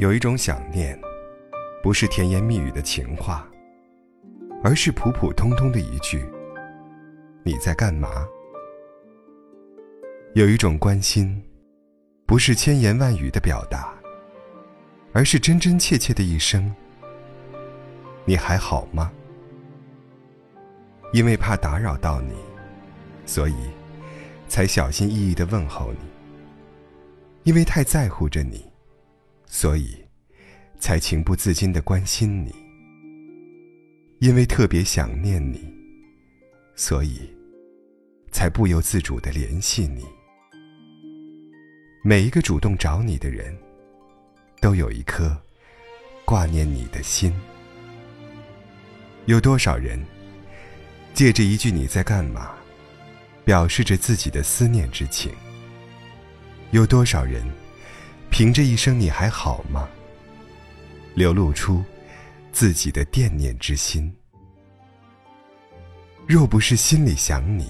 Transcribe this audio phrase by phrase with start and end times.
[0.00, 0.98] 有一种想念，
[1.82, 3.46] 不是甜言蜜语的情话，
[4.64, 6.26] 而是普普通通的一句
[7.44, 8.26] “你在干嘛”。
[10.32, 11.38] 有一种关心，
[12.24, 13.92] 不是千言万语的表达，
[15.12, 16.74] 而是真真切切的一声
[18.24, 19.12] “你还好吗”。
[21.12, 22.32] 因为怕打扰到你，
[23.26, 23.54] 所以
[24.48, 25.98] 才小心翼翼的问候你。
[27.42, 28.69] 因为太在乎着你，
[29.52, 29.96] 所以
[30.78, 32.52] 才情不自禁的关心你；
[34.20, 35.60] 因为特别想念你，
[36.76, 37.28] 所以
[38.30, 40.04] 才不由自主的联系你。
[42.04, 43.54] 每一个主动找你的人，
[44.60, 45.36] 都有一颗
[46.24, 47.34] 挂念你的心。
[49.26, 50.00] 有多少人
[51.12, 52.54] 借着一句“你在干嘛”，
[53.44, 55.32] 表示着自己的思念之情？
[56.70, 57.44] 有多少人，
[58.30, 59.88] 凭这一声“你还好吗”，
[61.14, 61.84] 流露出
[62.52, 64.10] 自己的惦念之心？
[66.26, 67.68] 若不是心里想你，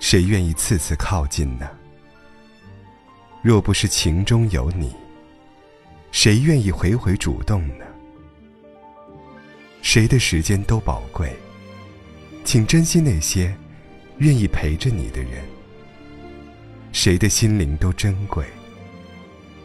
[0.00, 1.70] 谁愿意次次靠近呢？
[3.42, 4.92] 若不是情中有你，
[6.10, 7.84] 谁愿意回回主动呢？
[9.82, 11.36] 谁的时间都宝贵，
[12.42, 13.54] 请珍惜那些
[14.18, 15.44] 愿意陪着你的人。
[16.92, 18.44] 谁的心灵都珍贵，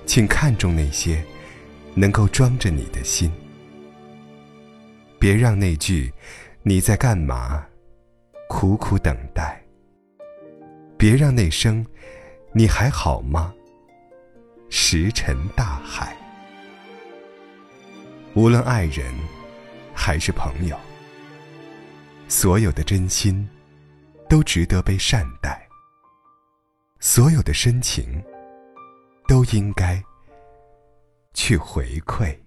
[0.05, 1.23] 请看重那些
[1.93, 3.31] 能够装着你的心。
[5.19, 6.13] 别让那句
[6.63, 7.65] “你在干嘛”
[8.47, 9.61] 苦苦等待。
[10.97, 11.85] 别让那声
[12.53, 13.53] “你还好吗”
[14.69, 16.15] 石沉大海。
[18.33, 19.13] 无论爱人
[19.93, 20.77] 还是朋友，
[22.27, 23.47] 所有的真心
[24.29, 25.67] 都值得被善待。
[26.99, 28.21] 所有的深情，
[29.27, 30.01] 都应该
[31.33, 32.44] 去回馈。